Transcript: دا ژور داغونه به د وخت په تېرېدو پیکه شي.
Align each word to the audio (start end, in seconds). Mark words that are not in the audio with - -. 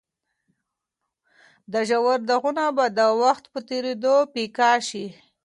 دا 1.71 1.81
ژور 1.89 2.19
داغونه 2.27 2.65
به 2.77 2.85
د 2.97 2.99
وخت 3.21 3.43
په 3.51 3.59
تېرېدو 3.69 4.15
پیکه 4.33 4.71
شي. 4.87 5.07